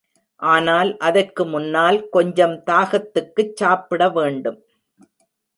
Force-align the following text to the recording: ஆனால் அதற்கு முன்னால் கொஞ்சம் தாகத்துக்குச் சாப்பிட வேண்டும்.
ஆனால் 0.39 0.97
அதற்கு 0.99 1.45
முன்னால் 1.45 1.99
கொஞ்சம் 2.09 2.55
தாகத்துக்குச் 2.71 3.55
சாப்பிட 3.55 4.09
வேண்டும். 4.09 4.59